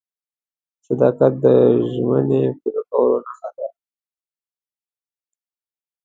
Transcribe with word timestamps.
•صداقت 0.85 1.33
د 1.43 1.45
ژمنې 1.91 2.43
پوره 2.59 2.81
کولو 2.89 3.17
نښه 3.25 3.49
ده. 3.55 3.67